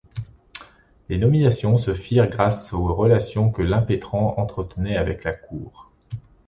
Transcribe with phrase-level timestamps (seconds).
[1.09, 5.91] Les nominations se firent grâce aux relations que l'impétrant entretenait avec la cour.